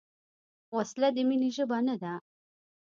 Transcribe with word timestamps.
وسله 0.75 1.09
د 1.15 1.17
مینې 1.27 1.49
ژبه 1.57 1.77
نه 1.87 1.95
ده 2.01 2.13